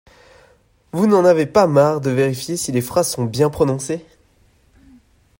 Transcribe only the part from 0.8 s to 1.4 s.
Vous n'en